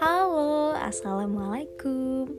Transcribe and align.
Halo, 0.00 0.72
Assalamualaikum. 0.72 2.32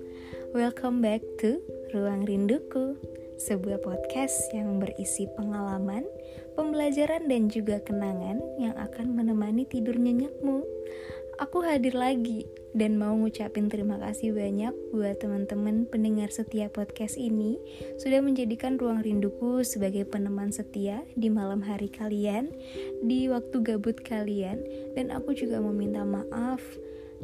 Welcome 0.57 1.05
back 1.05 1.21
to 1.37 1.61
Ruang 1.93 2.25
Rinduku 2.25 2.97
Sebuah 3.37 3.85
podcast 3.85 4.33
yang 4.57 4.81
berisi 4.81 5.29
pengalaman, 5.37 6.09
pembelajaran 6.57 7.29
dan 7.29 7.53
juga 7.53 7.77
kenangan 7.85 8.41
yang 8.57 8.73
akan 8.73 9.13
menemani 9.13 9.69
tidur 9.69 9.93
nyenyakmu 9.93 10.65
Aku 11.39 11.63
hadir 11.63 11.95
lagi 11.95 12.43
dan 12.75 12.99
mau 12.99 13.15
ngucapin 13.15 13.71
terima 13.71 13.95
kasih 13.95 14.35
banyak 14.35 14.75
buat 14.91 15.23
teman-teman 15.23 15.87
pendengar 15.87 16.27
setia 16.35 16.67
podcast 16.67 17.15
ini. 17.15 17.55
Sudah 17.95 18.19
menjadikan 18.19 18.75
ruang 18.75 18.99
rinduku 18.99 19.63
sebagai 19.63 20.03
peneman 20.03 20.51
setia 20.51 20.99
di 21.15 21.31
malam 21.31 21.63
hari 21.63 21.87
kalian, 21.87 22.51
di 23.07 23.31
waktu 23.31 23.55
gabut 23.63 24.03
kalian, 24.03 24.59
dan 24.99 25.15
aku 25.15 25.31
juga 25.31 25.63
meminta 25.63 26.03
maaf 26.03 26.59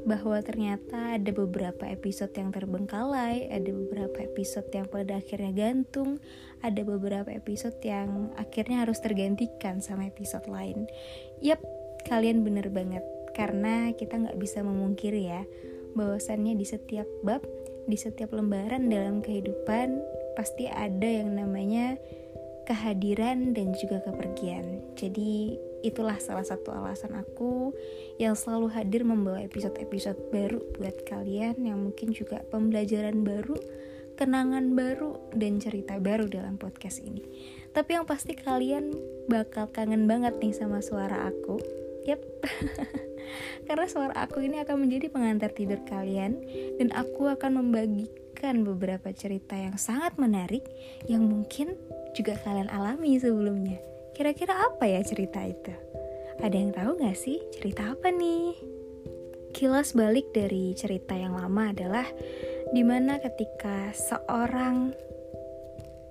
bahwa 0.07 0.39
ternyata 0.39 1.19
ada 1.19 1.35
beberapa 1.35 1.83
episode 1.83 2.31
yang 2.39 2.55
terbengkalai, 2.55 3.51
ada 3.51 3.67
beberapa 3.67 4.23
episode 4.23 4.71
yang 4.71 4.87
pada 4.87 5.19
akhirnya 5.19 5.51
gantung, 5.51 6.23
ada 6.63 6.87
beberapa 6.87 7.35
episode 7.35 7.75
yang 7.83 8.31
akhirnya 8.39 8.87
harus 8.87 9.03
tergantikan 9.03 9.83
sama 9.83 10.07
episode 10.07 10.47
lain. 10.47 10.87
Yap, 11.43 11.59
kalian 12.07 12.47
bener 12.47 12.71
banget 12.71 13.03
karena 13.35 13.91
kita 13.91 14.15
nggak 14.15 14.39
bisa 14.39 14.63
memungkiri 14.63 15.27
ya 15.27 15.43
bahwasannya 15.93 16.55
di 16.55 16.63
setiap 16.63 17.07
bab 17.21 17.43
di 17.85 17.99
setiap 17.99 18.33
lembaran 18.33 18.89
dalam 18.89 19.21
kehidupan 19.21 20.01
pasti 20.33 20.65
ada 20.65 21.05
yang 21.05 21.37
namanya 21.37 21.99
kehadiran 22.65 23.53
dan 23.53 23.77
juga 23.77 24.01
kepergian. 24.01 24.81
Jadi 24.97 25.55
itulah 25.85 26.17
salah 26.17 26.41
satu 26.41 26.73
alasan 26.73 27.13
aku 27.13 27.77
yang 28.17 28.33
selalu 28.33 28.73
hadir 28.73 29.05
membawa 29.05 29.45
episode-episode 29.45 30.17
baru 30.33 30.59
buat 30.81 31.05
kalian 31.05 31.61
yang 31.61 31.77
mungkin 31.77 32.09
juga 32.09 32.41
pembelajaran 32.49 33.21
baru 33.21 33.53
kenangan 34.17 34.73
baru 34.73 35.13
dan 35.37 35.61
cerita 35.61 36.01
baru 36.01 36.25
dalam 36.25 36.57
podcast 36.57 37.05
ini. 37.05 37.21
Tapi 37.69 38.01
yang 38.01 38.09
pasti 38.09 38.33
kalian 38.33 38.97
bakal 39.29 39.69
kangen 39.69 40.09
banget 40.09 40.33
nih 40.41 40.55
sama 40.57 40.81
suara 40.81 41.29
aku 41.29 41.84
Yap 42.05 42.21
karena 43.67 43.85
suara 43.89 44.13
aku 44.13 44.45
ini 44.45 44.61
akan 44.61 44.85
menjadi 44.85 45.09
pengantar 45.09 45.51
tidur 45.51 45.81
kalian 45.89 46.37
dan 46.77 46.93
aku 46.93 47.25
akan 47.33 47.65
membagikan 47.65 48.61
beberapa 48.61 49.09
cerita 49.09 49.57
yang 49.57 49.75
sangat 49.81 50.15
menarik 50.21 50.61
yang 51.09 51.25
mungkin 51.25 51.73
juga 52.13 52.37
kalian 52.45 52.69
alami 52.69 53.17
sebelumnya. 53.17 53.81
Kira-kira 54.15 54.55
apa 54.55 54.87
ya 54.87 55.01
cerita 55.03 55.43
itu? 55.43 55.73
Ada 56.39 56.55
yang 56.55 56.71
tahu 56.71 56.91
gak 57.01 57.17
sih 57.17 57.41
cerita 57.51 57.91
apa 57.97 58.13
nih? 58.13 58.55
Kilas 59.55 59.95
balik 59.95 60.31
dari 60.35 60.75
cerita 60.75 61.15
yang 61.15 61.35
lama 61.35 61.71
adalah 61.71 62.07
di 62.71 62.83
mana 62.83 63.19
ketika 63.23 63.91
seorang 63.95 64.91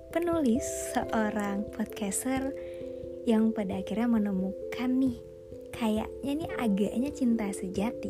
penulis, 0.09 0.65
seorang 0.93 1.65
podcaster 1.73 2.53
yang 3.25 3.53
pada 3.53 3.81
akhirnya 3.81 4.09
menemukan 4.09 4.89
nih 4.97 5.34
kayaknya 5.75 6.31
nih 6.39 6.51
agaknya 6.55 7.09
cinta 7.11 7.51
sejati 7.51 8.09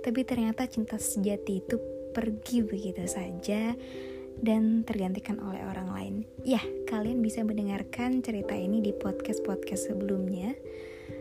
tapi 0.00 0.24
ternyata 0.24 0.64
cinta 0.64 0.96
sejati 0.96 1.60
itu 1.60 1.76
pergi 2.10 2.64
begitu 2.64 3.04
saja 3.06 3.76
dan 4.40 4.82
tergantikan 4.88 5.36
oleh 5.44 5.60
orang 5.60 5.88
lain. 5.92 6.14
Ya, 6.42 6.64
kalian 6.88 7.20
bisa 7.20 7.44
mendengarkan 7.44 8.24
cerita 8.24 8.56
ini 8.56 8.80
di 8.80 8.96
podcast-podcast 8.96 9.92
sebelumnya. 9.92 10.56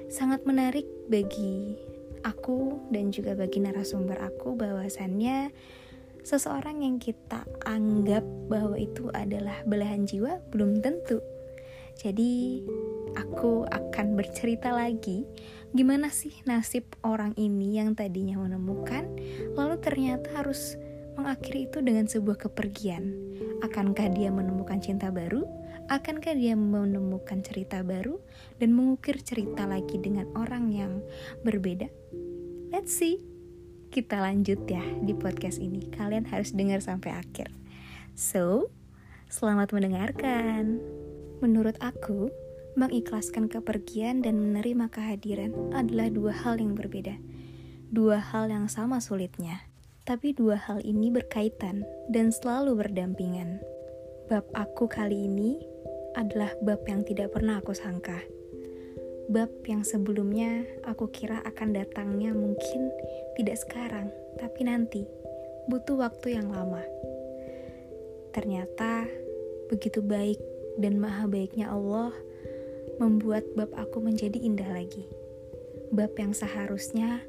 Sangat 0.07 0.47
menarik 0.47 0.87
bagi 1.11 1.75
aku 2.23 2.89
dan 2.89 3.11
juga 3.11 3.35
bagi 3.35 3.59
narasumber 3.59 4.17
aku 4.23 4.55
bahwasannya 4.55 5.51
seseorang 6.23 6.83
yang 6.83 6.97
kita 6.97 7.43
anggap 7.67 8.23
bahwa 8.47 8.79
itu 8.79 9.11
adalah 9.11 9.59
belahan 9.67 10.07
jiwa 10.07 10.39
belum 10.55 10.79
tentu. 10.79 11.19
Jadi, 11.99 12.63
aku 13.19 13.67
akan 13.67 14.15
bercerita 14.15 14.71
lagi 14.71 15.27
gimana 15.71 16.09
sih 16.09 16.33
nasib 16.49 16.85
orang 17.05 17.37
ini 17.37 17.77
yang 17.77 17.93
tadinya 17.93 18.41
menemukan, 18.41 19.05
lalu 19.53 19.77
ternyata 19.81 20.41
harus 20.41 20.79
mengakhiri 21.19 21.67
itu 21.67 21.83
dengan 21.83 22.07
sebuah 22.07 22.49
kepergian. 22.49 23.11
Akankah 23.59 24.07
dia 24.15 24.31
menemukan 24.31 24.79
cinta 24.79 25.11
baru? 25.11 25.43
Akankah 25.89 26.37
dia 26.37 26.53
menemukan 26.53 27.41
cerita 27.41 27.81
baru 27.83 28.21
dan 28.61 28.77
mengukir 28.77 29.19
cerita 29.19 29.65
lagi 29.65 29.97
dengan 29.99 30.29
orang 30.37 30.71
yang 30.71 31.03
berbeda? 31.43 31.89
Let's 32.69 32.93
see. 32.93 33.19
Kita 33.89 34.21
lanjut 34.21 34.69
ya 34.69 34.85
di 35.01 35.17
podcast 35.17 35.57
ini. 35.57 35.89
Kalian 35.89 36.29
harus 36.29 36.53
dengar 36.53 36.77
sampai 36.77 37.09
akhir. 37.17 37.49
So, 38.13 38.69
selamat 39.33 39.73
mendengarkan. 39.73 40.77
Menurut 41.41 41.73
aku, 41.81 42.29
mengikhlaskan 42.77 43.49
kepergian 43.49 44.21
dan 44.21 44.37
menerima 44.37 44.91
kehadiran 44.93 45.73
adalah 45.73 46.11
dua 46.11 46.33
hal 46.33 46.61
yang 46.61 46.77
berbeda. 46.77 47.17
Dua 47.89 48.21
hal 48.21 48.53
yang 48.53 48.69
sama 48.69 49.01
sulitnya, 49.01 49.65
tapi 50.05 50.33
dua 50.37 50.57
hal 50.57 50.81
ini 50.85 51.09
berkaitan 51.09 51.81
dan 52.13 52.29
selalu 52.29 52.85
berdampingan. 52.85 53.57
Bab 54.29 54.45
aku 54.53 54.85
kali 54.85 55.25
ini 55.25 55.57
adalah 56.13 56.53
bab 56.61 56.85
yang 56.85 57.01
tidak 57.01 57.33
pernah 57.33 57.57
aku 57.57 57.73
sangka. 57.73 58.21
Bab 59.29 59.49
yang 59.65 59.81
sebelumnya 59.85 60.65
aku 60.85 61.09
kira 61.09 61.41
akan 61.45 61.73
datangnya 61.73 62.33
mungkin 62.33 62.93
tidak 63.37 63.57
sekarang, 63.61 64.09
tapi 64.37 64.65
nanti 64.65 65.05
butuh 65.69 66.01
waktu 66.01 66.37
yang 66.37 66.49
lama. 66.49 66.81
Ternyata 68.33 69.05
begitu 69.69 70.01
baik 70.01 70.37
dan 70.81 70.97
maha 70.97 71.29
baiknya 71.29 71.69
Allah 71.69 72.13
membuat 72.99 73.47
bab 73.55 73.71
aku 73.79 74.03
menjadi 74.03 74.35
indah 74.35 74.67
lagi. 74.69 75.07
Bab 75.89 76.13
yang 76.19 76.35
seharusnya 76.35 77.23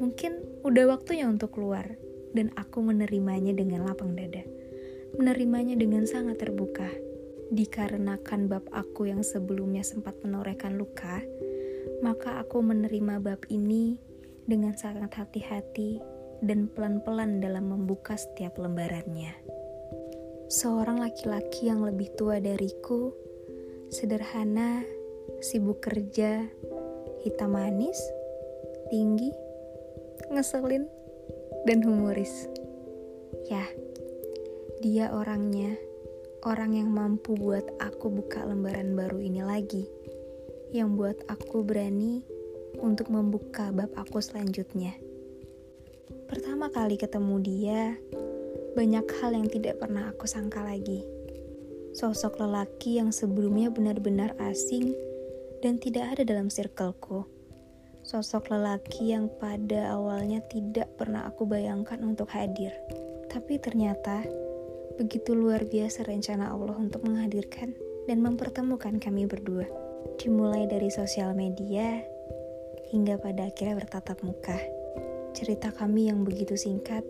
mungkin 0.00 0.42
udah 0.64 0.96
waktunya 0.96 1.28
untuk 1.28 1.54
keluar 1.54 1.86
dan 2.32 2.50
aku 2.56 2.82
menerimanya 2.82 3.52
dengan 3.52 3.84
lapang 3.86 4.16
dada. 4.16 4.42
Menerimanya 5.16 5.76
dengan 5.78 6.08
sangat 6.08 6.42
terbuka. 6.42 6.88
Dikarenakan 7.46 8.50
bab 8.50 8.66
aku 8.74 9.06
yang 9.06 9.22
sebelumnya 9.22 9.86
sempat 9.86 10.18
menorehkan 10.24 10.74
luka, 10.74 11.22
maka 12.02 12.42
aku 12.42 12.58
menerima 12.58 13.22
bab 13.22 13.46
ini 13.46 14.02
dengan 14.50 14.74
sangat 14.74 15.14
hati-hati 15.14 16.02
dan 16.42 16.66
pelan-pelan 16.66 17.38
dalam 17.38 17.70
membuka 17.70 18.18
setiap 18.18 18.58
lembarannya. 18.58 19.30
Seorang 20.50 21.02
laki-laki 21.02 21.70
yang 21.70 21.82
lebih 21.86 22.10
tua 22.18 22.42
dariku 22.42 23.14
Sederhana, 23.86 24.82
sibuk 25.38 25.78
kerja, 25.78 26.42
hitam 27.22 27.54
manis, 27.54 27.94
tinggi, 28.90 29.30
ngeselin, 30.26 30.90
dan 31.70 31.86
humoris. 31.86 32.50
Ya, 33.46 33.62
dia 34.82 35.14
orangnya, 35.14 35.78
orang 36.42 36.74
yang 36.74 36.90
mampu 36.90 37.38
buat 37.38 37.62
aku 37.78 38.10
buka 38.10 38.42
lembaran 38.42 38.98
baru 38.98 39.22
ini 39.22 39.46
lagi, 39.46 39.86
yang 40.74 40.98
buat 40.98 41.22
aku 41.30 41.62
berani 41.62 42.26
untuk 42.82 43.06
membuka 43.06 43.70
bab 43.70 43.94
aku 43.94 44.18
selanjutnya. 44.18 44.98
Pertama 46.26 46.74
kali 46.74 46.98
ketemu 46.98 47.36
dia, 47.38 47.82
banyak 48.74 49.06
hal 49.22 49.30
yang 49.30 49.46
tidak 49.46 49.78
pernah 49.78 50.10
aku 50.10 50.26
sangka 50.26 50.66
lagi 50.66 51.15
sosok 51.96 52.44
lelaki 52.44 53.00
yang 53.00 53.08
sebelumnya 53.08 53.72
benar-benar 53.72 54.36
asing 54.36 54.92
dan 55.64 55.80
tidak 55.80 56.12
ada 56.12 56.28
dalam 56.28 56.52
circleku. 56.52 57.24
Sosok 58.04 58.52
lelaki 58.52 59.16
yang 59.16 59.32
pada 59.40 59.96
awalnya 59.96 60.44
tidak 60.52 60.92
pernah 61.00 61.24
aku 61.24 61.48
bayangkan 61.48 61.96
untuk 62.04 62.28
hadir. 62.36 62.76
Tapi 63.32 63.56
ternyata 63.56 64.28
begitu 65.00 65.32
luar 65.32 65.64
biasa 65.64 66.04
rencana 66.04 66.52
Allah 66.52 66.76
untuk 66.76 67.00
menghadirkan 67.00 67.72
dan 68.04 68.20
mempertemukan 68.20 69.00
kami 69.00 69.24
berdua. 69.24 69.64
Dimulai 70.20 70.68
dari 70.68 70.92
sosial 70.92 71.32
media 71.32 72.04
hingga 72.92 73.16
pada 73.16 73.48
akhirnya 73.48 73.80
bertatap 73.80 74.20
muka. 74.20 74.60
Cerita 75.32 75.72
kami 75.72 76.12
yang 76.12 76.28
begitu 76.28 76.60
singkat 76.60 77.08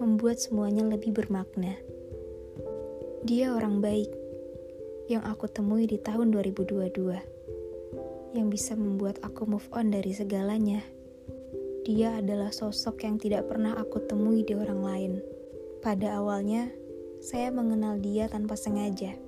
membuat 0.00 0.40
semuanya 0.40 0.88
lebih 0.88 1.12
bermakna. 1.12 1.76
Dia 3.26 3.50
orang 3.50 3.82
baik 3.82 4.06
yang 5.10 5.26
aku 5.26 5.50
temui 5.50 5.90
di 5.90 5.98
tahun 5.98 6.30
2022 6.30 8.38
yang 8.38 8.46
bisa 8.46 8.78
membuat 8.78 9.18
aku 9.26 9.50
move 9.50 9.66
on 9.74 9.90
dari 9.90 10.14
segalanya. 10.14 10.78
Dia 11.82 12.22
adalah 12.22 12.54
sosok 12.54 13.02
yang 13.02 13.18
tidak 13.18 13.50
pernah 13.50 13.74
aku 13.74 13.98
temui 14.06 14.46
di 14.46 14.54
orang 14.54 14.78
lain. 14.78 15.12
Pada 15.82 16.22
awalnya, 16.22 16.70
saya 17.18 17.50
mengenal 17.50 17.98
dia 17.98 18.30
tanpa 18.30 18.54
sengaja. 18.54 19.18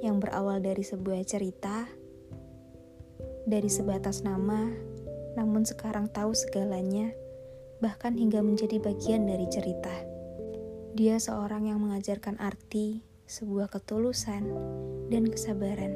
Yang 0.00 0.16
berawal 0.24 0.64
dari 0.64 0.80
sebuah 0.80 1.28
cerita 1.28 1.84
Dari 3.44 3.68
sebatas 3.68 4.24
nama, 4.24 4.64
namun 5.36 5.68
sekarang 5.68 6.08
tahu 6.08 6.32
segalanya, 6.32 7.12
bahkan 7.84 8.16
hingga 8.16 8.40
menjadi 8.40 8.80
bagian 8.80 9.28
dari 9.28 9.44
cerita. 9.52 10.07
Dia 10.98 11.22
seorang 11.22 11.70
yang 11.70 11.78
mengajarkan 11.78 12.42
arti, 12.42 13.06
sebuah 13.30 13.70
ketulusan, 13.70 14.50
dan 15.06 15.30
kesabaran. 15.30 15.94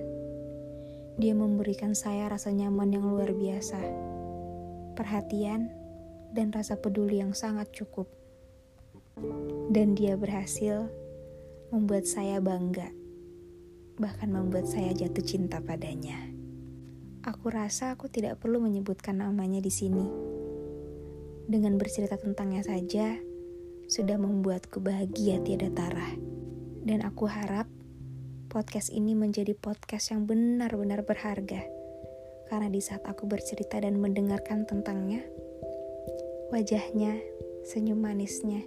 Dia 1.19 1.35
memberikan 1.35 1.99
saya 1.99 2.31
rasa 2.31 2.55
nyaman 2.55 2.95
yang 2.95 3.11
luar 3.11 3.35
biasa, 3.35 3.83
perhatian, 4.95 5.75
dan 6.31 6.55
rasa 6.55 6.79
peduli 6.79 7.19
yang 7.19 7.35
sangat 7.35 7.75
cukup. 7.75 8.07
Dan 9.75 9.99
dia 9.99 10.15
berhasil 10.15 10.87
membuat 11.75 12.07
saya 12.07 12.39
bangga, 12.39 12.95
bahkan 13.99 14.31
membuat 14.31 14.71
saya 14.71 14.95
jatuh 14.95 15.27
cinta 15.27 15.59
padanya. 15.59 16.31
Aku 17.27 17.51
rasa 17.51 17.99
aku 17.99 18.07
tidak 18.07 18.39
perlu 18.39 18.63
menyebutkan 18.63 19.19
namanya 19.19 19.59
di 19.59 19.75
sini. 19.75 20.07
Dengan 21.51 21.75
bercerita 21.75 22.15
tentangnya 22.23 22.63
saja, 22.63 23.32
sudah 23.93 24.17
membuatku 24.17 24.81
bahagia 24.81 25.37
tiada 25.45 25.69
tarah. 25.69 26.17
Dan 26.81 27.05
aku 27.05 27.29
harap 27.29 27.69
podcast 28.49 28.89
ini 28.89 29.13
menjadi 29.13 29.53
podcast 29.53 30.17
yang 30.17 30.25
benar-benar 30.25 31.05
berharga. 31.05 31.61
Karena 32.49 32.73
di 32.73 32.81
saat 32.81 33.05
aku 33.05 33.29
bercerita 33.29 33.85
dan 33.85 34.01
mendengarkan 34.01 34.65
tentangnya, 34.65 35.21
wajahnya, 36.49 37.21
senyum 37.69 38.01
manisnya, 38.01 38.65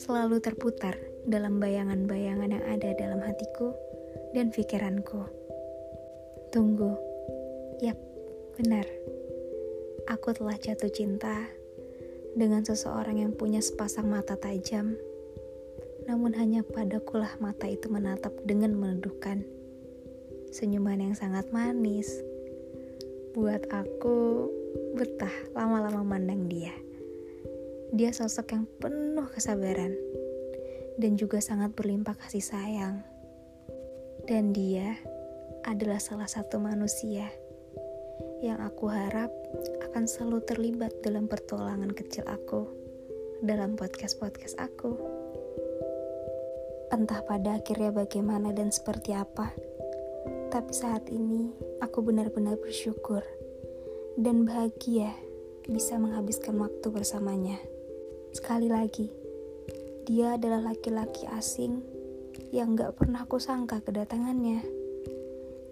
selalu 0.00 0.40
terputar 0.40 0.96
dalam 1.28 1.60
bayangan-bayangan 1.60 2.48
yang 2.48 2.64
ada 2.64 2.96
dalam 2.96 3.20
hatiku 3.20 3.76
dan 4.32 4.48
pikiranku. 4.48 5.20
Tunggu, 6.48 6.96
yap, 7.84 8.00
benar. 8.56 8.88
Aku 10.08 10.32
telah 10.32 10.56
jatuh 10.56 10.88
cinta 10.88 11.59
dengan 12.34 12.62
seseorang 12.62 13.22
yang 13.22 13.32
punya 13.34 13.58
sepasang 13.58 14.06
mata 14.06 14.38
tajam, 14.38 14.94
namun 16.06 16.34
hanya 16.34 16.66
padakulah 16.66 17.30
mata 17.38 17.66
itu 17.70 17.86
menatap 17.86 18.34
dengan 18.46 18.74
meneduhkan. 18.74 19.46
Senyuman 20.50 20.98
yang 20.98 21.14
sangat 21.14 21.46
manis, 21.54 22.10
buat 23.30 23.62
aku 23.70 24.50
betah 24.98 25.32
lama-lama 25.54 26.02
mandang 26.02 26.50
dia. 26.50 26.74
Dia 27.94 28.10
sosok 28.14 28.46
yang 28.54 28.64
penuh 28.78 29.26
kesabaran 29.30 29.94
dan 30.98 31.14
juga 31.18 31.38
sangat 31.38 31.74
berlimpah 31.74 32.14
kasih 32.18 32.42
sayang. 32.42 33.02
Dan 34.26 34.54
dia 34.54 34.94
adalah 35.66 35.98
salah 35.98 36.30
satu 36.30 36.62
manusia 36.62 37.30
yang 38.40 38.62
aku 38.62 38.88
harap 38.88 39.32
akan 39.90 40.06
selalu 40.06 40.38
terlibat 40.46 41.02
dalam 41.02 41.26
pertolongan 41.26 41.90
kecil 41.90 42.22
aku 42.30 42.62
dalam 43.42 43.74
podcast-podcast 43.74 44.54
aku. 44.62 44.94
Entah 46.94 47.26
pada 47.26 47.58
akhirnya 47.58 47.90
bagaimana 47.90 48.54
dan 48.54 48.70
seperti 48.70 49.18
apa, 49.18 49.50
tapi 50.54 50.70
saat 50.70 51.10
ini 51.10 51.50
aku 51.82 52.06
benar-benar 52.06 52.54
bersyukur 52.62 53.26
dan 54.14 54.46
bahagia 54.46 55.10
bisa 55.66 55.98
menghabiskan 55.98 56.54
waktu 56.62 56.86
bersamanya. 56.86 57.58
Sekali 58.30 58.70
lagi, 58.70 59.10
dia 60.06 60.38
adalah 60.38 60.70
laki-laki 60.70 61.26
asing 61.34 61.82
yang 62.54 62.78
gak 62.78 62.94
pernah 62.94 63.26
aku 63.26 63.42
sangka 63.42 63.82
kedatangannya. 63.82 64.62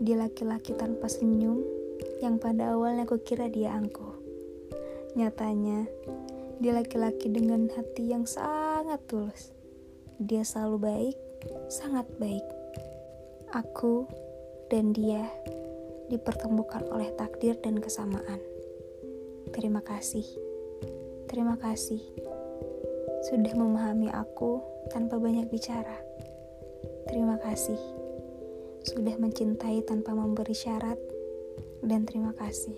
Dia 0.03 0.19
laki-laki 0.19 0.75
tanpa 0.75 1.07
senyum 1.07 1.78
yang 2.23 2.39
pada 2.43 2.75
awalnya 2.75 3.07
aku 3.07 3.23
kira 3.23 3.51
dia 3.51 3.75
angkuh. 3.75 4.15
Nyatanya, 5.15 5.87
dia 6.59 6.73
laki-laki 6.75 7.31
dengan 7.31 7.71
hati 7.71 8.11
yang 8.11 8.27
sangat 8.27 8.99
tulus. 9.07 9.55
Dia 10.19 10.43
selalu 10.43 10.77
baik, 10.79 11.17
sangat 11.71 12.07
baik. 12.19 12.43
Aku 13.55 14.05
dan 14.69 14.93
dia 14.93 15.25
dipertemukan 16.11 16.85
oleh 16.91 17.15
takdir 17.15 17.57
dan 17.63 17.79
kesamaan. 17.79 18.43
Terima 19.55 19.81
kasih. 19.81 20.27
Terima 21.29 21.57
kasih 21.61 22.01
sudah 23.29 23.53
memahami 23.53 24.09
aku 24.15 24.63
tanpa 24.89 25.19
banyak 25.19 25.51
bicara. 25.51 26.01
Terima 27.11 27.37
kasih 27.41 27.79
sudah 28.85 29.19
mencintai 29.21 29.85
tanpa 29.85 30.17
memberi 30.17 30.55
syarat, 30.57 30.97
dan 31.83 32.07
terima 32.07 32.35
kasih 32.35 32.77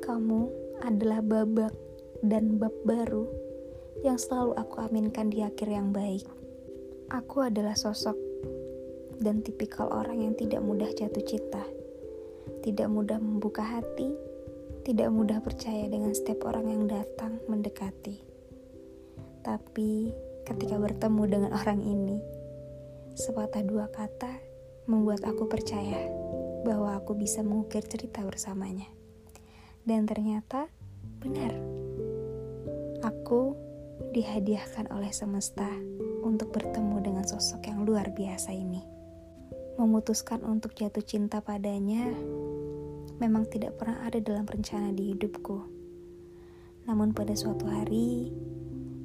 kamu 0.00 0.50
adalah 0.82 1.22
babak 1.22 1.70
dan 2.24 2.58
bab 2.58 2.72
baru 2.82 3.28
yang 4.00 4.16
selalu 4.16 4.56
aku 4.56 4.80
aminkan 4.80 5.28
di 5.28 5.44
akhir 5.44 5.68
yang 5.68 5.92
baik. 5.92 6.24
Aku 7.12 7.44
adalah 7.44 7.76
sosok 7.76 8.16
dan 9.20 9.44
tipikal 9.44 9.92
orang 9.92 10.24
yang 10.24 10.34
tidak 10.34 10.64
mudah 10.64 10.88
jatuh 10.96 11.22
cinta, 11.22 11.62
tidak 12.64 12.88
mudah 12.88 13.20
membuka 13.20 13.60
hati, 13.60 14.10
tidak 14.82 15.12
mudah 15.12 15.38
percaya 15.44 15.86
dengan 15.86 16.10
setiap 16.16 16.48
orang 16.48 16.66
yang 16.72 16.84
datang 16.88 17.38
mendekati. 17.46 18.18
Tapi 19.46 20.10
ketika 20.48 20.74
bertemu 20.80 21.22
dengan 21.28 21.50
orang 21.54 21.80
ini, 21.84 22.18
sepatah 23.14 23.62
dua 23.62 23.86
kata 23.92 24.32
membuat 24.88 25.22
aku 25.22 25.44
percaya 25.46 26.19
bahwa 26.62 26.96
aku 26.96 27.16
bisa 27.16 27.40
mengukir 27.40 27.84
cerita 27.84 28.24
bersamanya. 28.24 28.88
Dan 29.84 30.04
ternyata 30.04 30.68
benar. 31.20 31.52
Aku 33.00 33.56
dihadiahkan 34.12 34.92
oleh 34.92 35.12
semesta 35.12 35.68
untuk 36.20 36.52
bertemu 36.52 37.00
dengan 37.00 37.24
sosok 37.24 37.68
yang 37.68 37.84
luar 37.84 38.12
biasa 38.12 38.52
ini. 38.52 38.84
Memutuskan 39.80 40.44
untuk 40.44 40.76
jatuh 40.76 41.00
cinta 41.00 41.40
padanya 41.40 42.12
memang 43.20 43.44
tidak 43.48 43.76
pernah 43.76 44.00
ada 44.04 44.16
dalam 44.20 44.48
rencana 44.48 44.92
di 44.96 45.12
hidupku. 45.12 45.60
Namun 46.88 47.12
pada 47.12 47.36
suatu 47.36 47.68
hari, 47.68 48.32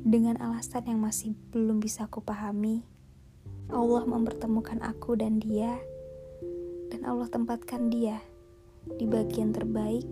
dengan 0.07 0.39
alasan 0.39 0.87
yang 0.87 1.03
masih 1.03 1.35
belum 1.51 1.83
bisa 1.83 2.07
aku 2.07 2.23
pahami, 2.23 2.87
Allah 3.67 4.07
mempertemukan 4.07 4.79
aku 4.81 5.19
dan 5.19 5.43
dia, 5.43 5.75
dan 6.95 7.12
Allah 7.12 7.27
tempatkan 7.27 7.92
dia 7.92 8.24
di 8.88 9.03
bagian 9.03 9.51
terbaik 9.51 10.07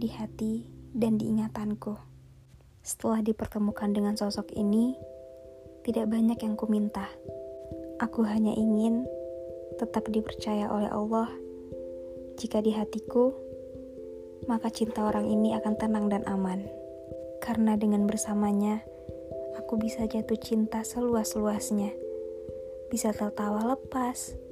di 0.00 0.08
hati 0.08 0.64
dan 0.96 1.20
diingatanku. 1.20 1.92
Setelah 2.80 3.20
dipertemukan 3.20 3.92
dengan 3.92 4.16
sosok 4.16 4.48
ini, 4.56 4.96
tidak 5.84 6.08
banyak 6.08 6.40
yang 6.40 6.56
ku 6.56 6.72
minta. 6.72 7.04
Aku 8.00 8.24
hanya 8.24 8.56
ingin 8.56 9.04
tetap 9.76 10.08
dipercaya 10.08 10.72
oleh 10.72 10.88
Allah. 10.88 11.28
Jika 12.40 12.64
di 12.64 12.72
hatiku, 12.72 13.36
maka 14.48 14.72
cinta 14.72 15.04
orang 15.04 15.28
ini 15.28 15.52
akan 15.52 15.76
tenang 15.76 16.08
dan 16.08 16.24
aman. 16.24 16.64
Karena 17.44 17.76
dengan 17.76 18.08
bersamanya, 18.08 18.80
aku 19.60 19.76
bisa 19.76 20.08
jatuh 20.08 20.40
cinta 20.40 20.80
seluas-luasnya. 20.80 21.92
Bisa 22.88 23.12
tertawa 23.12 23.76
lepas, 23.76 24.45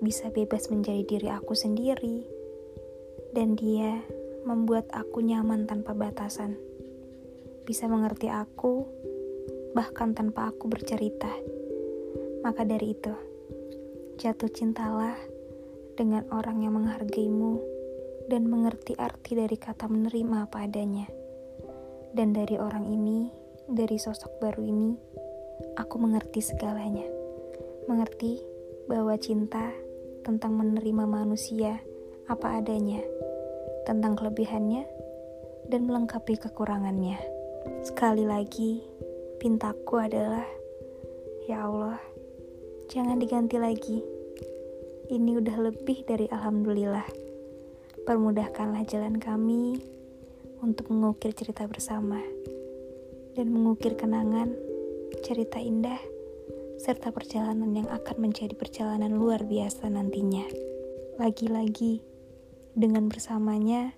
bisa 0.00 0.28
bebas 0.28 0.68
menjadi 0.68 1.02
diri 1.04 1.28
aku 1.32 1.56
sendiri. 1.56 2.26
Dan 3.32 3.56
dia 3.56 4.00
membuat 4.46 4.88
aku 4.94 5.20
nyaman 5.20 5.66
tanpa 5.66 5.92
batasan. 5.92 6.56
Bisa 7.66 7.90
mengerti 7.90 8.30
aku, 8.30 8.86
bahkan 9.74 10.14
tanpa 10.14 10.54
aku 10.54 10.70
bercerita. 10.70 11.28
Maka 12.46 12.62
dari 12.62 12.94
itu, 12.94 13.12
jatuh 14.22 14.48
cintalah 14.48 15.18
dengan 15.98 16.24
orang 16.30 16.62
yang 16.62 16.78
menghargaimu 16.78 17.58
dan 18.30 18.46
mengerti 18.46 18.94
arti 18.94 19.34
dari 19.34 19.58
kata 19.58 19.90
menerima 19.90 20.46
apa 20.46 20.62
adanya. 20.62 21.10
Dan 22.14 22.32
dari 22.32 22.56
orang 22.56 22.86
ini, 22.86 23.28
dari 23.66 23.98
sosok 23.98 24.38
baru 24.38 24.62
ini, 24.62 24.94
aku 25.76 25.98
mengerti 25.98 26.40
segalanya. 26.40 27.04
Mengerti 27.90 28.40
bahwa 28.86 29.18
cinta 29.18 29.74
tentang 30.26 30.58
menerima 30.58 31.06
manusia 31.06 31.78
apa 32.26 32.58
adanya, 32.58 32.98
tentang 33.86 34.18
kelebihannya, 34.18 34.82
dan 35.70 35.86
melengkapi 35.86 36.34
kekurangannya. 36.34 37.14
Sekali 37.86 38.26
lagi, 38.26 38.82
pintaku 39.38 40.02
adalah, 40.02 40.42
Ya 41.46 41.62
Allah, 41.62 42.02
jangan 42.90 43.22
diganti 43.22 43.54
lagi. 43.54 44.02
Ini 45.06 45.38
udah 45.38 45.70
lebih 45.70 46.02
dari 46.02 46.26
Alhamdulillah. 46.26 47.06
Permudahkanlah 48.02 48.82
jalan 48.90 49.22
kami 49.22 49.78
untuk 50.58 50.90
mengukir 50.90 51.30
cerita 51.30 51.70
bersama 51.70 52.18
dan 53.38 53.46
mengukir 53.54 53.94
kenangan, 53.94 54.50
cerita 55.22 55.62
indah, 55.62 56.02
serta 56.76 57.08
perjalanan 57.12 57.72
yang 57.72 57.88
akan 57.88 58.16
menjadi 58.20 58.52
perjalanan 58.52 59.16
luar 59.16 59.44
biasa 59.44 59.88
nantinya. 59.88 60.44
Lagi-lagi, 61.16 62.04
dengan 62.76 63.08
bersamanya 63.08 63.96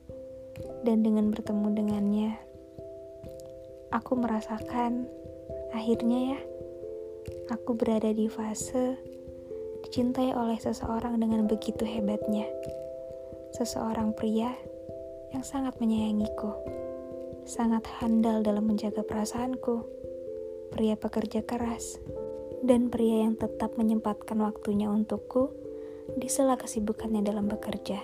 dan 0.86 1.02
dengan 1.02 1.34
bertemu 1.34 1.66
dengannya, 1.74 2.30
aku 3.90 4.14
merasakan 4.14 5.10
akhirnya 5.74 6.38
ya, 6.38 6.40
aku 7.50 7.74
berada 7.74 8.14
di 8.14 8.30
fase 8.30 8.94
dicintai 9.82 10.30
oleh 10.30 10.58
seseorang 10.62 11.18
dengan 11.18 11.50
begitu 11.50 11.82
hebatnya. 11.82 12.46
Seseorang 13.58 14.14
pria 14.14 14.54
yang 15.34 15.42
sangat 15.42 15.74
menyayangiku, 15.82 16.54
sangat 17.48 17.82
handal 17.98 18.46
dalam 18.46 18.68
menjaga 18.68 19.02
perasaanku, 19.02 19.82
pria 20.70 20.94
pekerja 20.94 21.42
keras, 21.42 21.98
dan 22.62 22.90
pria 22.90 23.26
yang 23.26 23.38
tetap 23.38 23.78
menyempatkan 23.78 24.38
waktunya 24.42 24.90
untukku 24.90 25.52
di 26.18 26.26
sela 26.26 26.58
kesibukannya 26.58 27.22
dalam 27.22 27.46
bekerja. 27.46 28.02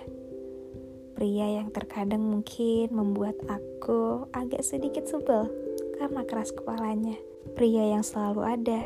Pria 1.15 1.47
yang 1.63 1.71
terkadang 1.71 2.23
mungkin 2.27 2.91
membuat 2.91 3.39
aku 3.47 4.27
agak 4.35 4.61
sedikit 4.63 5.07
sebel 5.07 5.47
karena 5.95 6.27
keras 6.27 6.51
kepalanya. 6.51 7.15
Pria 7.55 7.95
yang 7.95 8.03
selalu 8.03 8.41
ada 8.43 8.81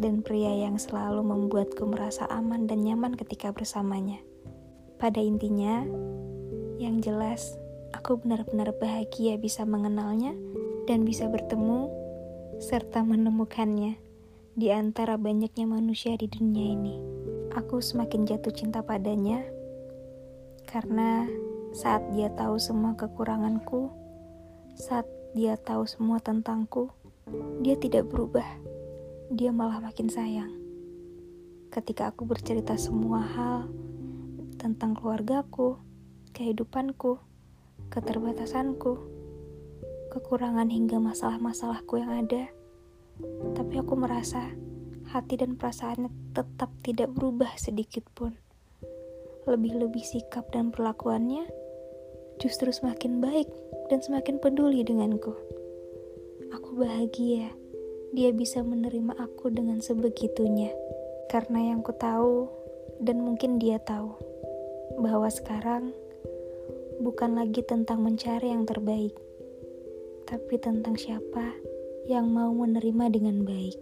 dan 0.00 0.24
pria 0.24 0.50
yang 0.50 0.80
selalu 0.80 1.22
membuatku 1.22 1.84
merasa 1.86 2.26
aman 2.32 2.66
dan 2.66 2.82
nyaman 2.82 3.14
ketika 3.14 3.52
bersamanya. 3.52 4.18
Pada 4.96 5.20
intinya, 5.20 5.84
yang 6.80 6.98
jelas 7.04 7.54
aku 7.94 8.18
benar-benar 8.18 8.74
bahagia 8.80 9.38
bisa 9.38 9.62
mengenalnya 9.68 10.34
dan 10.88 11.06
bisa 11.06 11.28
bertemu 11.30 11.92
serta 12.58 13.04
menemukannya 13.04 14.03
di 14.54 14.70
antara 14.70 15.18
banyaknya 15.18 15.66
manusia 15.66 16.14
di 16.14 16.30
dunia 16.30 16.78
ini. 16.78 16.94
Aku 17.58 17.82
semakin 17.82 18.22
jatuh 18.22 18.54
cinta 18.54 18.86
padanya 18.86 19.42
karena 20.70 21.26
saat 21.74 22.06
dia 22.14 22.30
tahu 22.30 22.54
semua 22.62 22.94
kekuranganku, 22.94 23.90
saat 24.78 25.10
dia 25.34 25.58
tahu 25.58 25.90
semua 25.90 26.22
tentangku, 26.22 26.94
dia 27.66 27.74
tidak 27.74 28.06
berubah. 28.06 28.46
Dia 29.34 29.50
malah 29.50 29.82
makin 29.82 30.06
sayang. 30.06 30.54
Ketika 31.74 32.14
aku 32.14 32.22
bercerita 32.22 32.78
semua 32.78 33.26
hal 33.26 33.66
tentang 34.54 34.94
keluargaku, 34.94 35.82
kehidupanku, 36.30 37.18
keterbatasanku, 37.90 39.02
kekurangan 40.14 40.70
hingga 40.70 41.02
masalah-masalahku 41.02 41.98
yang 41.98 42.22
ada, 42.22 42.54
tapi 43.54 43.78
aku 43.78 43.94
merasa 43.94 44.50
hati 45.14 45.38
dan 45.38 45.54
perasaannya 45.54 46.10
tetap 46.34 46.70
tidak 46.82 47.12
berubah 47.14 47.54
sedikit 47.60 48.02
pun 48.14 48.34
lebih-lebih 49.44 50.00
sikap 50.00 50.48
dan 50.50 50.72
perlakuannya 50.72 51.44
justru 52.40 52.72
semakin 52.72 53.20
baik 53.20 53.46
dan 53.92 54.00
semakin 54.00 54.40
peduli 54.40 54.82
denganku. 54.82 55.36
Aku 56.50 56.80
bahagia 56.80 57.52
dia 58.14 58.30
bisa 58.30 58.62
menerima 58.62 59.18
aku 59.18 59.50
dengan 59.50 59.82
sebegitunya. 59.82 60.70
Karena 61.28 61.74
yang 61.74 61.82
ku 61.82 61.90
tahu 61.92 62.46
dan 63.02 63.20
mungkin 63.20 63.58
dia 63.58 63.82
tahu 63.82 64.14
bahwa 65.02 65.26
sekarang 65.26 65.90
bukan 67.02 67.34
lagi 67.34 67.66
tentang 67.66 68.06
mencari 68.06 68.54
yang 68.54 68.62
terbaik, 68.62 69.12
tapi 70.30 70.54
tentang 70.62 70.94
siapa 70.94 71.73
yang 72.04 72.28
mau 72.28 72.52
menerima 72.52 73.10
dengan 73.12 73.44
baik. 73.48 73.76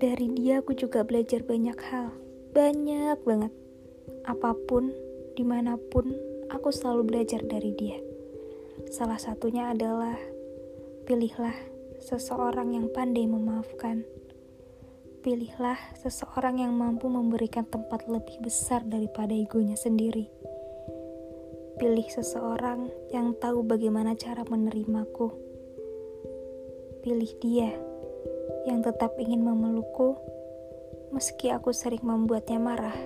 Dari 0.00 0.32
dia 0.38 0.64
aku 0.64 0.72
juga 0.72 1.04
belajar 1.04 1.44
banyak 1.44 1.78
hal, 1.90 2.14
banyak 2.54 3.18
banget 3.26 3.52
apa 4.26 4.52
pun, 4.66 4.92
di 5.34 5.44
mana 5.46 5.78
pun, 5.78 6.12
aku 6.50 6.68
selalu 6.74 7.08
belajar 7.08 7.40
dari 7.46 7.72
dia. 7.74 7.98
Salah 8.90 9.20
satunya 9.20 9.70
adalah 9.70 10.16
pilihlah 11.06 11.54
seseorang 12.00 12.74
yang 12.74 12.86
pandai 12.90 13.28
memaafkan. 13.28 14.04
Pilihlah 15.20 15.76
seseorang 16.00 16.64
yang 16.64 16.72
mampu 16.72 17.12
memberikan 17.12 17.68
tempat 17.68 18.08
lebih 18.08 18.40
besar 18.40 18.80
daripada 18.88 19.36
egonya 19.36 19.76
sendiri. 19.76 20.32
Pilih 21.76 22.08
seseorang 22.08 22.88
yang 23.12 23.36
tahu 23.36 23.64
bagaimana 23.64 24.16
cara 24.16 24.44
menerimaku. 24.48 25.49
Pilih 27.00 27.32
dia 27.40 27.72
yang 28.68 28.84
tetap 28.84 29.16
ingin 29.16 29.40
memelukku 29.40 30.20
meski 31.16 31.48
aku 31.48 31.72
sering 31.72 32.04
membuatnya 32.04 32.60
marah. 32.60 32.98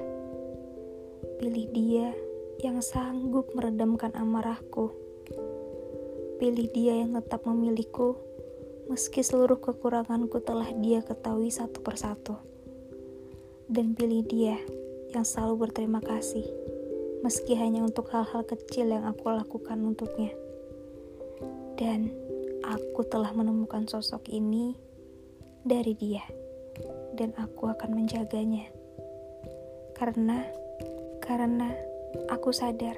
Pilih 1.38 1.66
dia 1.70 2.10
yang 2.58 2.82
sanggup 2.82 3.54
meredamkan 3.54 4.10
amarahku. 4.18 4.90
Pilih 6.42 6.68
dia 6.74 7.06
yang 7.06 7.14
tetap 7.14 7.46
memiliku, 7.46 8.18
meski 8.90 9.22
seluruh 9.22 9.62
kekuranganku 9.62 10.42
telah 10.42 10.74
dia 10.74 10.98
ketahui 10.98 11.54
satu 11.54 11.78
persatu. 11.78 12.34
Dan 13.70 13.94
pilih 13.94 14.26
dia 14.26 14.58
yang 15.14 15.22
selalu 15.22 15.70
berterima 15.70 16.02
kasih, 16.02 16.44
meski 17.22 17.54
hanya 17.54 17.86
untuk 17.86 18.10
hal-hal 18.10 18.42
kecil 18.42 18.90
yang 18.90 19.06
aku 19.06 19.30
lakukan 19.30 19.78
untuknya. 19.80 20.34
Dan 21.78 22.23
aku 22.64 23.04
telah 23.04 23.30
menemukan 23.36 23.84
sosok 23.84 24.32
ini 24.32 24.72
dari 25.64 25.92
dia, 25.92 26.24
dan 27.12 27.36
aku 27.36 27.68
akan 27.68 27.90
menjaganya. 27.92 28.68
Karena 29.92 30.44
karena 31.20 31.72
aku 32.32 32.52
sadar 32.52 32.96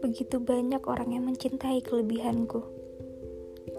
begitu 0.00 0.40
banyak 0.40 0.80
orang 0.88 1.12
yang 1.12 1.28
mencintai 1.28 1.84
kelebihanku, 1.84 2.64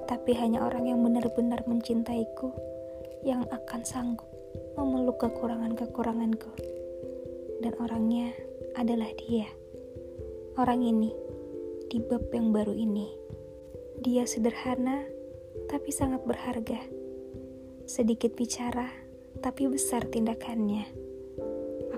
tapi 0.06 0.38
hanya 0.38 0.62
orang 0.62 0.86
yang 0.86 1.02
benar-benar 1.02 1.66
mencintaiku 1.66 2.54
yang 3.26 3.46
akan 3.50 3.82
sanggup 3.86 4.30
memeluk 4.78 5.20
kekurangan-kekuranganku, 5.20 6.52
dan 7.62 7.74
orangnya 7.80 8.32
adalah 8.76 9.10
dia. 9.20 9.48
Orang 10.56 10.84
ini 10.84 11.12
di 11.88 12.00
bab 12.04 12.28
yang 12.32 12.52
baru 12.56 12.72
ini, 12.76 13.08
dia 14.02 14.26
sederhana 14.26 15.06
tapi 15.70 15.94
sangat 15.94 16.26
berharga, 16.26 16.82
sedikit 17.86 18.34
bicara 18.34 18.90
tapi 19.46 19.70
besar 19.70 20.10
tindakannya. 20.10 20.90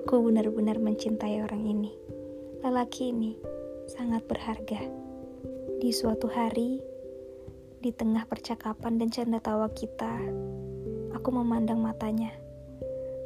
Aku 0.04 0.20
benar-benar 0.20 0.76
mencintai 0.84 1.40
orang 1.40 1.64
ini. 1.64 1.96
Lelaki 2.60 3.08
ini 3.08 3.40
sangat 3.88 4.28
berharga. 4.28 4.84
Di 5.80 5.96
suatu 5.96 6.28
hari, 6.28 6.84
di 7.80 7.88
tengah 7.88 8.28
percakapan 8.28 9.00
dan 9.00 9.08
canda 9.08 9.40
tawa 9.40 9.72
kita, 9.72 10.20
aku 11.16 11.28
memandang 11.32 11.80
matanya 11.80 12.36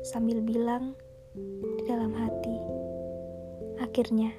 sambil 0.06 0.38
bilang 0.38 0.94
di 1.35 1.82
dalam 1.82 2.14
hati, 2.14 2.56
"Akhirnya, 3.82 4.30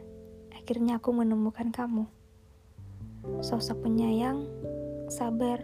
akhirnya 0.56 1.04
aku 1.04 1.12
menemukan 1.12 1.76
kamu." 1.76 2.19
Sosok 3.40 3.86
penyayang, 3.86 4.50
sabar, 5.14 5.62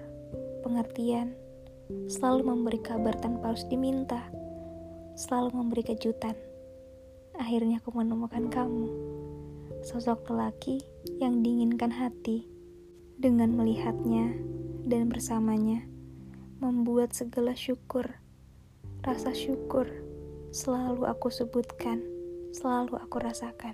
pengertian, 0.62 1.34
selalu 2.06 2.54
memberi 2.54 2.80
kabar 2.82 3.18
tanpa 3.18 3.54
harus 3.54 3.66
diminta, 3.70 4.22
selalu 5.18 5.58
memberi 5.58 5.84
kejutan 5.86 6.38
akhirnya 7.40 7.84
aku 7.84 7.92
menemukan 7.92 8.48
kamu, 8.48 8.88
sosok 9.84 10.32
lelaki 10.32 10.84
yang 11.20 11.44
diinginkan 11.44 11.92
hati. 11.92 12.48
Dengan 13.16 13.56
melihatnya 13.56 14.36
dan 14.84 15.08
bersamanya, 15.08 15.88
membuat 16.60 17.16
segala 17.16 17.56
syukur, 17.56 18.20
rasa 19.08 19.32
syukur 19.32 19.88
selalu 20.52 21.08
aku 21.08 21.32
sebutkan, 21.32 22.04
selalu 22.52 23.00
aku 23.00 23.24
rasakan. 23.24 23.72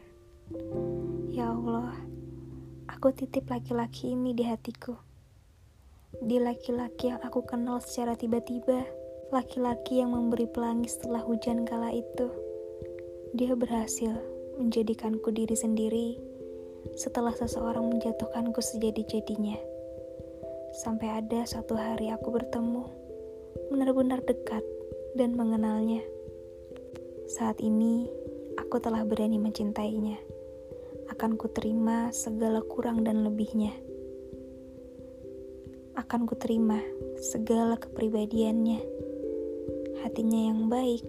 Ya 1.34 1.50
Allah, 1.50 1.90
aku 3.02 3.18
titip 3.18 3.50
laki-laki 3.50 4.14
ini 4.14 4.38
di 4.38 4.46
hatiku. 4.46 4.94
Di 6.22 6.38
laki-laki 6.38 7.10
yang 7.10 7.18
aku 7.26 7.42
kenal 7.50 7.82
secara 7.82 8.14
tiba-tiba, 8.14 8.86
laki-laki 9.34 10.06
yang 10.06 10.14
memberi 10.14 10.46
pelangi 10.46 10.86
setelah 10.86 11.26
hujan 11.26 11.66
kala 11.66 11.90
itu 11.98 12.30
dia 13.34 13.58
berhasil 13.58 14.14
menjadikanku 14.62 15.34
diri 15.34 15.58
sendiri 15.58 16.22
setelah 16.94 17.34
seseorang 17.34 17.90
menjatuhkanku 17.90 18.62
sejadi-jadinya. 18.62 19.58
Sampai 20.86 21.10
ada 21.10 21.42
satu 21.50 21.74
hari 21.74 22.14
aku 22.14 22.30
bertemu, 22.30 22.86
benar-benar 23.74 24.22
dekat 24.30 24.62
dan 25.18 25.34
mengenalnya. 25.34 26.06
Saat 27.34 27.66
ini, 27.66 28.06
aku 28.62 28.78
telah 28.78 29.02
berani 29.02 29.42
mencintainya. 29.42 30.31
Akan 31.12 31.36
ku 31.36 31.52
terima 31.52 32.08
segala 32.16 32.64
kurang 32.64 33.04
dan 33.04 33.28
lebihnya. 33.28 33.76
Akan 36.00 36.24
ku 36.24 36.40
terima 36.40 36.80
segala 37.20 37.76
kepribadiannya. 37.76 38.80
Hatinya 40.08 40.42
yang 40.56 40.72
baik, 40.72 41.04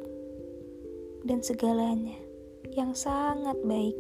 dan 1.23 1.39
segalanya 1.39 2.19
yang 2.75 2.99
sangat 2.99 3.55
baik. 3.63 3.95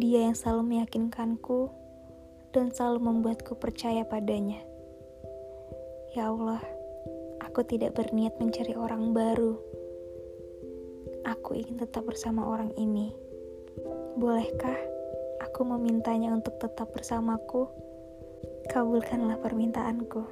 Dia 0.00 0.32
yang 0.32 0.36
selalu 0.36 0.72
meyakinkanku 0.72 1.68
dan 2.56 2.72
selalu 2.72 3.12
membuatku 3.12 3.60
percaya 3.60 4.08
padanya. 4.08 4.64
Ya 6.16 6.32
Allah, 6.32 6.64
aku 7.44 7.60
tidak 7.66 7.92
berniat 7.98 8.40
mencari 8.40 8.72
orang 8.72 9.12
baru. 9.12 9.60
Aku 11.28 11.60
ingin 11.60 11.76
tetap 11.76 12.08
bersama 12.08 12.48
orang 12.48 12.72
ini. 12.80 13.12
Bolehkah 14.14 14.93
aku 15.54 15.70
memintanya 15.70 16.34
untuk 16.34 16.58
tetap 16.58 16.90
bersamaku? 16.90 17.70
Kabulkanlah 18.74 19.38
permintaanku. 19.38 20.26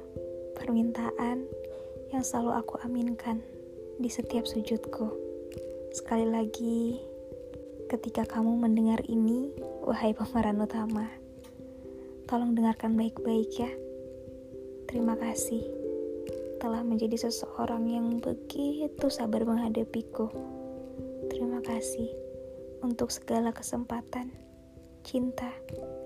Permintaan 0.51 1.47
yang 2.11 2.27
selalu 2.27 2.59
aku 2.59 2.75
aminkan 2.83 3.39
di 4.03 4.11
setiap 4.11 4.43
sujudku. 4.43 5.15
Sekali 5.95 6.27
lagi, 6.27 6.99
ketika 7.87 8.27
kamu 8.27 8.67
mendengar 8.67 8.99
ini, 9.07 9.55
wahai 9.87 10.11
pemeran 10.11 10.59
utama, 10.59 11.07
tolong 12.27 12.51
dengarkan 12.51 12.99
baik-baik 12.99 13.47
ya. 13.55 13.71
Terima 14.91 15.15
kasih 15.15 15.63
telah 16.59 16.83
menjadi 16.83 17.15
seseorang 17.15 17.87
yang 17.87 18.19
begitu 18.19 19.07
sabar 19.07 19.47
menghadapiku. 19.47 20.27
Terima 21.31 21.63
kasih 21.63 22.11
untuk 22.83 23.07
segala 23.07 23.55
kesempatan, 23.55 24.42
cinta, 25.03 25.51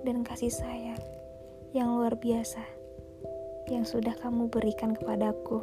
dan 0.02 0.26
kasih 0.26 0.50
sayang 0.52 1.00
yang 1.72 1.94
luar 1.94 2.18
biasa 2.18 2.78
yang 3.68 3.84
sudah 3.84 4.16
kamu 4.18 4.48
berikan 4.48 4.96
kepadaku. 4.96 5.60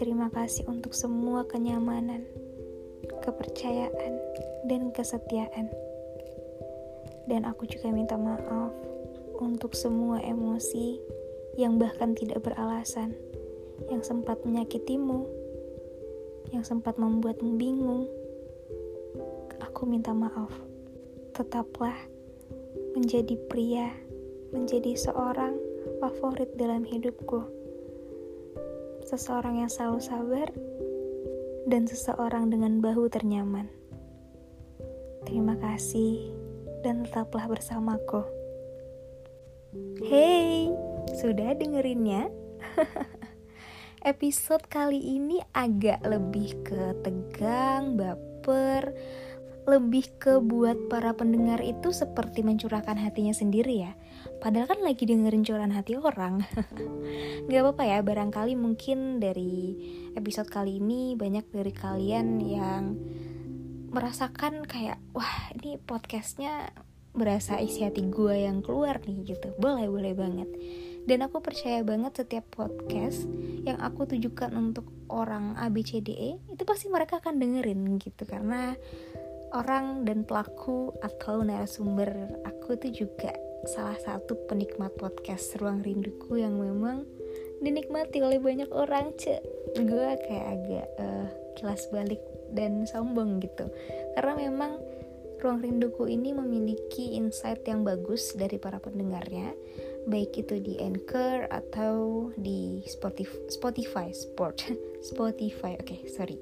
Terima 0.00 0.32
kasih 0.32 0.64
untuk 0.64 0.96
semua 0.96 1.44
kenyamanan, 1.44 2.24
kepercayaan, 3.20 4.12
dan 4.64 4.90
kesetiaan. 4.90 5.68
Dan 7.28 7.44
aku 7.44 7.68
juga 7.68 7.92
minta 7.92 8.16
maaf 8.16 8.72
untuk 9.38 9.76
semua 9.76 10.24
emosi 10.24 10.98
yang 11.60 11.76
bahkan 11.76 12.16
tidak 12.16 12.40
beralasan, 12.40 13.12
yang 13.92 14.00
sempat 14.00 14.40
menyakitimu, 14.42 15.28
yang 16.50 16.64
sempat 16.64 16.96
membuatmu 16.96 17.60
bingung. 17.60 18.08
Aku 19.60 19.84
minta 19.84 20.16
maaf. 20.16 20.71
Tetaplah 21.32 21.96
menjadi 22.92 23.40
pria, 23.48 23.88
menjadi 24.52 24.92
seorang 24.92 25.56
favorit 25.96 26.52
dalam 26.60 26.84
hidupku. 26.84 27.40
Seseorang 29.08 29.64
yang 29.64 29.70
selalu 29.72 30.00
sabar 30.04 30.48
dan 31.72 31.88
seseorang 31.88 32.52
dengan 32.52 32.84
bahu 32.84 33.08
ternyaman. 33.08 33.72
Terima 35.24 35.56
kasih 35.56 36.20
dan 36.84 37.08
tetaplah 37.08 37.48
bersamaku. 37.48 38.28
Hey, 40.04 40.68
sudah 41.16 41.56
dengerinnya? 41.56 42.28
Episode 44.12 44.68
kali 44.68 45.00
ini 45.00 45.40
agak 45.56 46.04
lebih 46.04 46.60
ke 46.60 46.92
tegang, 47.00 47.96
baper, 47.96 48.92
lebih 49.62 50.18
ke 50.18 50.42
buat 50.42 50.90
para 50.90 51.14
pendengar 51.14 51.62
itu 51.62 51.94
seperti 51.94 52.42
mencurahkan 52.42 52.98
hatinya 52.98 53.30
sendiri 53.30 53.86
ya. 53.86 53.92
Padahal 54.42 54.66
kan 54.66 54.80
lagi 54.82 55.06
dengerin 55.06 55.46
curahan 55.46 55.70
hati 55.70 55.94
orang. 55.94 56.42
Gak 57.50 57.62
apa-apa 57.62 57.84
ya, 57.86 57.98
barangkali 58.02 58.58
mungkin 58.58 59.22
dari 59.22 59.78
episode 60.18 60.50
kali 60.50 60.82
ini 60.82 61.14
banyak 61.14 61.46
dari 61.54 61.70
kalian 61.70 62.42
yang 62.42 62.98
merasakan 63.94 64.66
kayak, 64.66 64.98
wah 65.14 65.52
ini 65.54 65.78
podcastnya 65.78 66.74
berasa 67.12 67.60
isi 67.60 67.84
hati 67.84 68.08
gue 68.08 68.48
yang 68.48 68.64
keluar 68.64 68.96
nih 69.04 69.36
gitu 69.36 69.52
boleh 69.60 69.84
boleh 69.84 70.16
banget 70.16 70.48
dan 71.04 71.20
aku 71.20 71.44
percaya 71.44 71.84
banget 71.84 72.24
setiap 72.24 72.48
podcast 72.48 73.28
yang 73.68 73.76
aku 73.84 74.08
tujukan 74.08 74.48
untuk 74.56 74.88
orang 75.12 75.52
ABCDE 75.60 76.40
itu 76.40 76.62
pasti 76.64 76.88
mereka 76.88 77.20
akan 77.20 77.36
dengerin 77.36 78.00
gitu 78.00 78.24
karena 78.24 78.72
orang 79.52 80.08
dan 80.08 80.24
pelaku 80.24 80.92
atau 81.04 81.44
narasumber 81.44 82.08
aku 82.48 82.76
itu 82.80 83.04
juga 83.04 83.32
salah 83.68 83.96
satu 84.00 84.34
penikmat 84.50 84.96
podcast 84.98 85.54
ruang 85.60 85.84
rinduku 85.84 86.40
yang 86.40 86.58
memang 86.58 87.06
dinikmati 87.62 88.18
oleh 88.24 88.42
banyak 88.42 88.68
orang 88.74 89.14
cek 89.14 89.40
gue 89.78 90.08
kayak 90.26 90.46
agak 90.58 90.86
uh, 90.98 91.28
kelas 91.60 91.86
balik 91.94 92.20
dan 92.52 92.84
sombong 92.88 93.38
gitu 93.38 93.70
karena 94.18 94.34
memang 94.34 94.82
Ruang 95.42 95.58
Rinduku 95.58 96.06
ini 96.06 96.30
memiliki 96.30 97.18
insight 97.18 97.66
yang 97.66 97.82
bagus 97.82 98.30
dari 98.38 98.62
para 98.62 98.78
pendengarnya, 98.78 99.50
baik 100.06 100.38
itu 100.38 100.62
di 100.62 100.78
Anchor 100.78 101.50
atau 101.50 102.30
di 102.38 102.78
Spotify, 102.86 103.50
Spotify 103.50 104.08
Sport, 104.14 104.70
Spotify. 105.10 105.74
Oke, 105.82 105.98
okay, 105.98 106.00
sorry. 106.06 106.38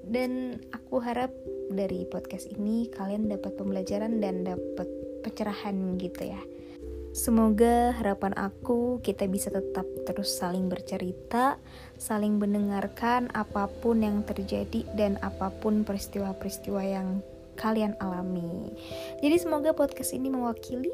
Dan 0.00 0.64
aku 0.72 0.96
harap 1.04 1.28
dari 1.70 2.06
podcast 2.06 2.50
ini 2.52 2.86
kalian 2.90 3.30
dapat 3.30 3.56
pembelajaran 3.58 4.18
dan 4.22 4.46
dapat 4.46 4.88
pencerahan 5.26 5.98
gitu 5.98 6.30
ya. 6.30 6.40
Semoga 7.16 7.96
harapan 7.96 8.36
aku 8.36 9.00
kita 9.00 9.24
bisa 9.24 9.48
tetap 9.48 9.88
terus 10.04 10.36
saling 10.36 10.68
bercerita, 10.68 11.56
saling 11.96 12.36
mendengarkan 12.36 13.32
apa 13.32 13.72
pun 13.80 14.04
yang 14.04 14.20
terjadi 14.20 14.84
dan 14.92 15.16
apa 15.24 15.48
pun 15.48 15.80
peristiwa-peristiwa 15.80 16.82
yang 16.84 17.24
kalian 17.56 17.96
alami. 18.04 18.68
Jadi 19.24 19.36
semoga 19.40 19.72
podcast 19.72 20.12
ini 20.12 20.28
mewakili 20.28 20.92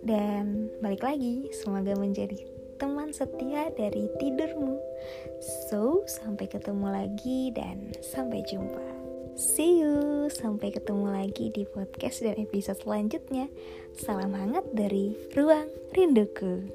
dan 0.00 0.72
balik 0.80 1.04
lagi 1.04 1.52
semoga 1.52 1.92
menjadi 2.00 2.48
teman 2.80 3.12
setia 3.12 3.68
dari 3.76 4.08
tidurmu. 4.16 4.80
So, 5.68 6.08
sampai 6.08 6.48
ketemu 6.48 6.88
lagi 6.88 7.52
dan 7.52 7.92
sampai 8.00 8.40
jumpa. 8.48 8.97
See 9.38 9.78
you, 9.78 10.26
sampai 10.34 10.74
ketemu 10.74 11.14
lagi 11.14 11.54
di 11.54 11.62
podcast 11.62 12.26
dan 12.26 12.34
episode 12.42 12.82
selanjutnya. 12.82 13.46
Salam 13.94 14.34
hangat 14.34 14.66
dari 14.74 15.14
Ruang 15.30 15.70
Rinduku. 15.94 16.66